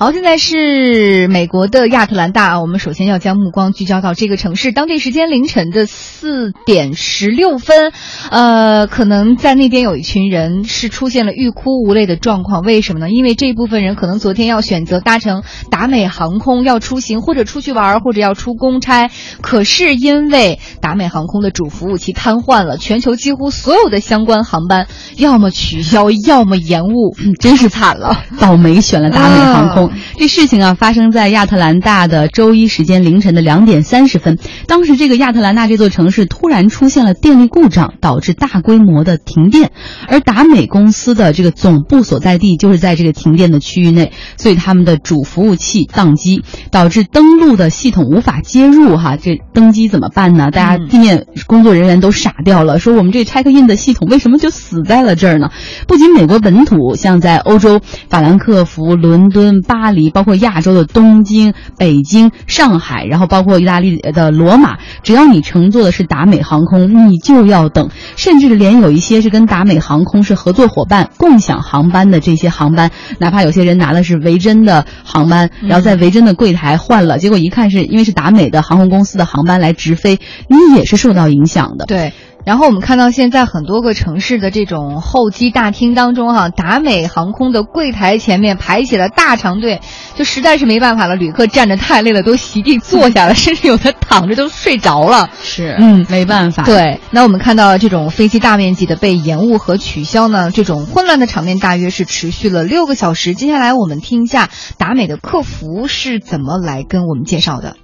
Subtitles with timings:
[0.00, 4.70] 好，现在是美国的亚特兰大啊，我们首先要将目光聚焦到这个城市。
[4.70, 7.92] 当地时间凌晨的四点十六分，
[8.30, 12.62] 呃，可能在那边有一群人是出现了欲哭无泪的状况。
[12.62, 13.10] 为什么呢？
[13.10, 19.10] 因为这部分人可能昨天要选择搭乘达美航空要出行，或者出去玩，或者要出公差，
[19.40, 24.86] 可是因为达美航空的主服务器瘫痪了，全球几乎所有的相关航班
[25.16, 29.87] 要么取消，要么延误，真是惨了，倒霉选了达美航空。
[30.16, 34.38] 这事情啊，发生在亚特兰大的周一时间凌晨的两点三十分。
[34.66, 39.70] 当时这个亚特兰大这座城市突然出现了电力故障，导致大规模的停电。
[40.06, 48.96] 而达美公司的这个总部所在地就是在这个停电的区域内，所以他们的主服务器宕机，导致登录的系统无法接入。
[48.96, 50.50] 哈，这登机怎么办呢？
[50.50, 55.50] 大家地面工作人员都傻掉了，说我们这 check in 的系统为什么就死在了这儿呢？
[55.86, 60.10] 不仅美国本土，像在欧洲法兰克福、伦敦、巴黎。
[60.10, 67.90] 包括亚洲的东京、北京、上海，然后包括意大利的罗马，只要你乘坐的是达美航空，你就要等。
[68.16, 80.18] 甚至连有一些是跟达美航空是合作伙伴、共享航班的这些航班，哪怕有些人拿的是维珍的航班，然后在维珍的柜台换了，结果一看是因为是达美的航空公司的航班来直飞，
[80.48, 81.86] 你也是受到影响的。
[81.86, 82.12] 对。
[82.44, 89.82] 然后我们看到，现在很多个城市的这种候机大厅当中，哈，达美航空的柜台前面排起了大长队，
[90.14, 91.14] 就实在是没办法了。
[91.14, 95.28] 旅客站着太累了，都席地坐下了， 甚至有的躺着都睡着了。
[95.42, 96.62] 是，嗯，没办法。
[96.62, 103.34] 对，那我们看到这种飞机大面积的被延误和取消呢，这种混乱的场面大约是持续了六个小时。
[103.34, 107.76] 接下来我们听一下达美的客服是怎么来跟我们介绍的。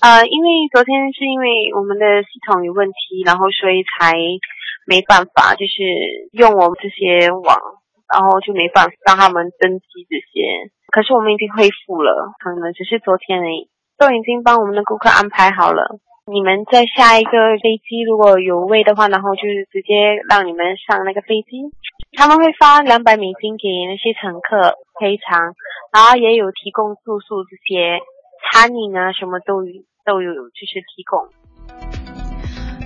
[0.00, 4.16] 呃，因为昨天是因为我们的系统有问题，然后所以才
[4.88, 5.84] 没办法，就是
[6.32, 7.60] 用我们这些网，
[8.08, 10.72] 然后就没办法让他们登机这些。
[10.88, 13.68] 可是我们已经恢复了，可能只是昨天而已，
[14.00, 16.00] 都已经帮我们的顾客安排好了。
[16.24, 21.68] 你们在下一个飞机如果有位的话，然后就是直接让你们上那个飞机，
[22.16, 25.52] 他们会发两百美金给那些乘客赔偿，
[25.92, 28.00] 然后也有提供住宿这些
[28.48, 29.60] 餐饮啊，什么都。
[30.04, 31.39] 都有就是提供。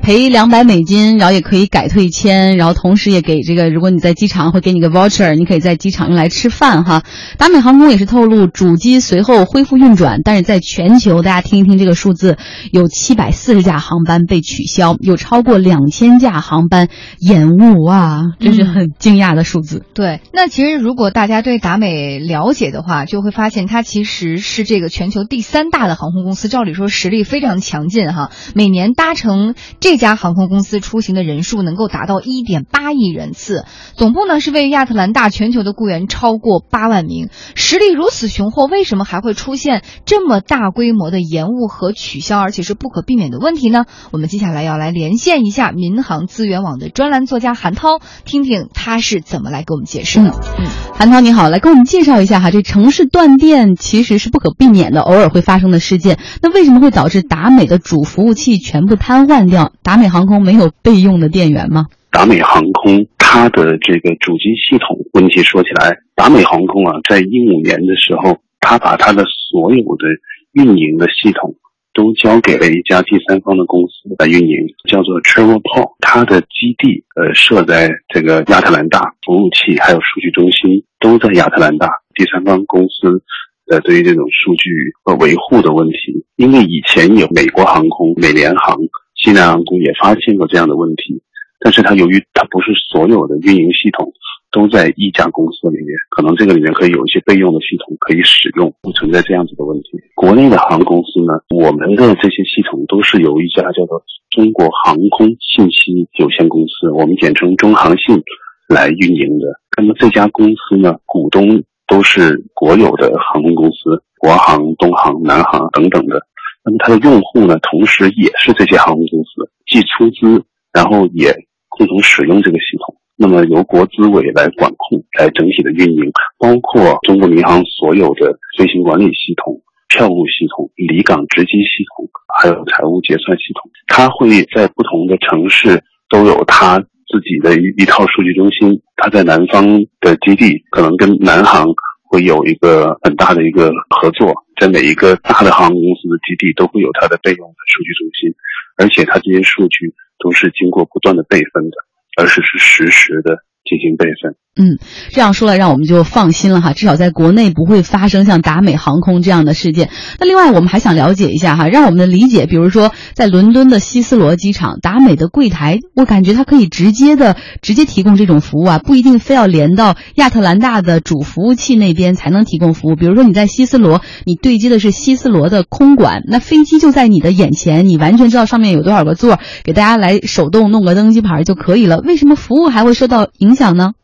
[0.04, 7.04] 赔两百美金，然后也可以改退签，然后同时也给这个，如果你在机场会给你个 voucher，你可以在机场用来吃饭哈。
[7.38, 12.36] 达美航空也是透露，主机随后恢复运转，但是在全球，大家听一听这个数字，
[12.70, 16.88] 有七百四十架航班被取消，有超过两千架航班
[17.18, 19.86] 延误啊，这是很惊讶的数字。
[19.94, 29.93] 对，那其实如果大家对达美了解的话，就会发现它其实是这个全球第三大的航空公司，照理说实力非常强劲哈，每年搭乘这。
[29.94, 43.84] 这家航空公司出行的人数能够达到一点八亿人次，总部呢是位于亚特兰大，全球的雇员超过八万名，实力如此雄厚，为什么还会出现这么大规模的延误和取消，而且是不可避免的问题呢？
[44.10, 50.30] 我们接下来要来连线一下民航资源网的专栏作家韩涛，听听他是怎么来给我们解释的。
[50.58, 50.66] 嗯，
[50.98, 59.70] 韩涛你好，来给我们介绍一下哈，这城市断电其实是不可避免的，偶尔会发生的事件，那为什么会导致达美的主服务器全部瘫痪掉？
[59.84, 61.86] 达美航空没有备用的电源吗？
[62.10, 70.06] 达美航空它的这个主机系统问题说起来，达美航空啊，在一五年的时候，它把它的所有的
[70.52, 71.54] 运营的系统
[71.92, 74.56] 都交给了一家第三方的公司来运营，
[74.88, 81.90] 叫做 TravelPort，它的基地呃设在这个亚特兰大，服务器还有数据中心都在亚特兰大。
[82.14, 83.22] 第三方公司
[83.70, 84.70] 呃对于这种数据
[85.02, 88.78] 和维护的问题，因为以前有美国航空、美联航。
[89.24, 91.22] 西南航空也发现过这样的问题，
[91.60, 94.12] 但是它由于它不是所有的运营系统
[94.52, 99.96] 都在一家公司里面，可能这个里面可以有一些备用的系统可以使用，不存在这样子的问题。
[100.14, 108.22] 国内的航空公司呢，我们的这些系统都是由一家叫做中国航空信息有限公司，我们简称中航信
[108.68, 109.46] 来运营的。
[109.78, 116.20] 那么这家公司呢，股东都是国有的航空公司，国航、东航、南航等等的。
[116.64, 121.30] 那么它的用户呢，同时也是这些航空公司，既出资，然后也
[121.68, 122.96] 共同使用这个系统。
[123.16, 132.08] 那么由国资委来管控，来整体的运营，包括中国民航所有的飞行管理系统、票务系统、离港值机系统，
[132.38, 133.70] 还有财务结算系统。
[133.88, 138.80] 它会在不同的城市都有它自己的一一套数据中心。
[138.96, 139.66] 它在南方
[140.00, 141.68] 的基地可能跟南航。
[142.06, 148.34] 会有一个很大的一个合作，在每一个大的航空公司的基地都会有它的备用的数据中心，
[148.76, 151.76] 而且它这些数据都是经过不断的备份的，
[152.16, 154.36] 而且是实时的进行备份。
[154.56, 154.78] 嗯，
[155.10, 159.90] 这样说来，让我们就放心了哈，至少在国内不会发生像达美航空这样的事件。
[160.20, 172.94] 那另外，我们还想了解一下哈，让我们的理解，比如说在伦敦的希斯罗机场，达美的柜台，我感觉它可以直接的直接提供这种服务啊，不一定非要连到亚特兰大的主服务器那边才能提供服务。
[172.94, 181.98] 比如说你在希斯罗，你对接的是希斯罗的空管，那飞机就在你的眼前，你完全知道上面有多少个座，给大家来手动弄个登机牌就可以了。
[181.98, 183.94] 为什么服务还会受到影响呢？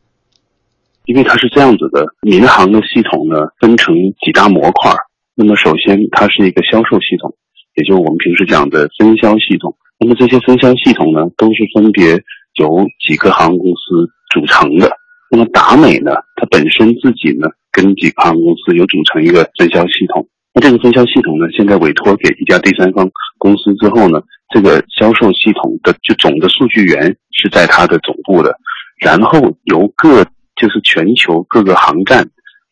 [1.07, 4.95] 因为它是这样子的，民航的系统呢分成几大模块。
[5.35, 7.35] 那么首先它是一个销售系统，
[7.75, 9.75] 也就是我们平时讲的分销系统。
[9.99, 12.13] 那么这些分销系统呢都是分别
[12.61, 14.91] 由几个航空公司组成的。
[15.31, 20.29] 那么达美呢，它本身自己呢跟几个航空公司有组成一个分销系统。
[20.53, 23.09] 那这个分销系统呢现在委托给一家第三方
[23.39, 24.21] 公司之后呢，
[24.55, 28.55] 这个销售系统的就总的数据源是在它的总部的，
[29.01, 30.25] 然后由各
[30.57, 32.29] 就是全球各个航站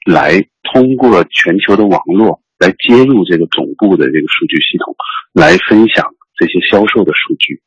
[0.06, 4.94] 来通过全球的网络来接入这个总部的这个数据系统，
[5.32, 6.04] 来分享
[6.36, 7.60] 这些销售的数据。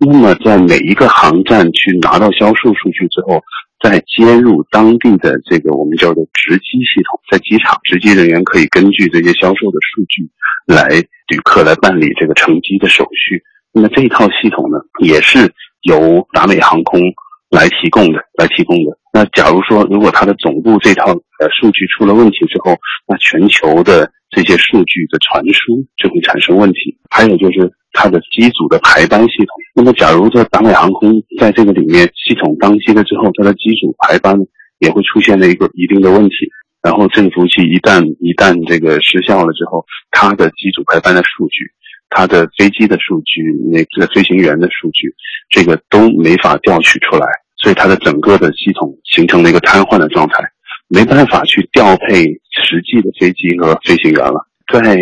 [0.00, 3.42] 那么在每一个航站去拿到销售数据之后，
[3.82, 10.28] 再接入当地的这个我们叫做值机系统，在机场值机人员可以根据这些销售的数据
[10.66, 10.88] 来
[11.28, 13.42] 旅客来办理这个乘机的手续。
[13.72, 17.00] 那么这一套系统呢，也是由达美航空。
[17.50, 18.98] 来提供的，来提供的。
[19.12, 26.98] 那假如说，如果它的总部这套呃数据出了问题之后，那全球的这些数据的传输就会产生问题。
[27.10, 29.48] 还有就是它的机组的排班系统。
[29.74, 34.36] 那么，假如说达美航空在这个里面系统当机了之后，它的机组排班
[34.78, 36.34] 也会出现了一个一定的问题。
[36.82, 41.72] 然后，这个服务器一旦一旦这个失效了之后，它的机组排班的数据。
[42.10, 45.14] 它的飞机的数据，那个飞行员的数据，
[45.50, 47.26] 这个都没法调取出来，
[47.56, 50.42] 所以它的整个的系统形成了一个瘫痪的状态，
[50.88, 54.46] 没办法去调配实际的飞机和飞行员了。
[54.72, 54.96] 在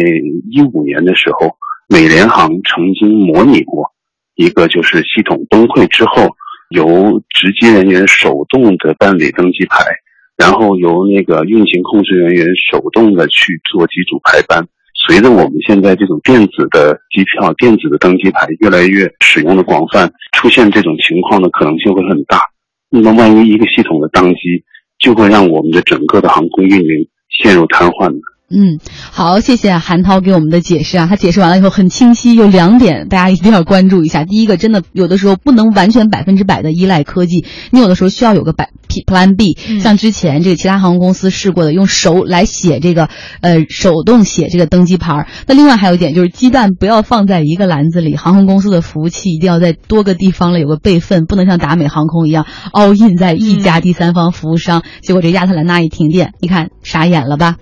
[0.51, 1.57] 一五年的时候，
[1.89, 3.93] 美联航曾经模拟过
[4.35, 6.29] 一个，就是系统崩溃之后，
[6.71, 9.85] 由值机人员手动的办理登机牌，
[10.37, 14.67] 然后由那个运行控制人员手动的去做机组排班。
[15.07, 22.41] 随着我们现在这种电子的机票、电子的登机牌越来越使用的广泛，出现这种情况的可能性会很大。
[22.91, 24.65] 那么，万一一个系统的宕机，
[24.99, 28.19] 就会让我们的整个的航空运营陷入瘫痪的。
[28.49, 28.79] 嗯，
[29.11, 31.07] 好，谢谢韩涛给我们的解释啊。
[31.09, 34.25] 他解释完了以后很清晰，有两点大家一定要关注一下。
[34.25, 38.71] 第一个，真的有的时候不能完全百分之百的依赖科技，你有的时候需要有个百
[39.05, 39.59] Plan B。
[39.81, 43.09] 像之前这个其他航空公司试过的，用手来写这个，
[43.41, 45.27] 呃，手动写这个登机牌。
[45.49, 54.85] 那另外还有一点就是，鸡蛋不要放在一个篮子里，航空公司的服务器一定要在多个地方了有个备份，不能像达美航空一样 all in 在一家第三方服务商。
[55.03, 57.57] 结果这亚特兰大一停电，你看傻眼了吧？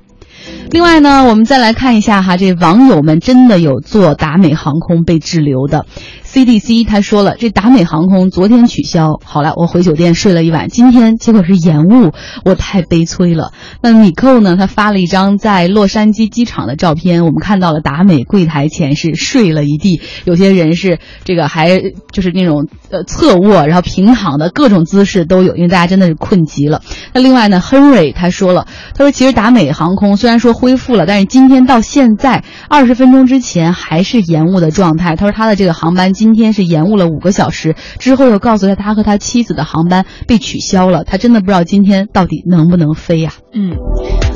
[0.70, 5.86] 另外呢，我们再来看一下哈，这网友们真的有做达美航空被滞留的。
[6.34, 12.10] CDC 他说了，这达美航空昨天取消，好了，我回酒店睡了一晚，今天结果是延误，
[12.44, 13.52] 我太悲催了。
[13.80, 26.82] 那米寇呢，他发了一张在洛杉矶机场的照片，我们看到了达美柜台前是睡了一地，有些人是这个还就是那种呃侧卧，然后平躺的各种姿势都有，因为大家真的是困极了。
[27.12, 28.66] 那另外呢，Henry 他说了，
[28.96, 35.14] 他说其实达美航空虽然说恢复了，但是今天到现在二十分钟之前还是延误的状态。
[35.14, 41.04] 他说他的这个航班机今天是延误了五个小时，之后又告诉他他和他妻子的航班被取消了。
[41.04, 43.34] 他真的不知道今天到底能不能飞呀？
[43.52, 43.76] 嗯，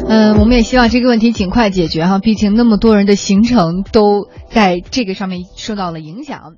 [0.07, 6.57] 嗯，我们也希望这个问题尽快解决哈，毕竟那么多人的行程都在这个上面受到了影响。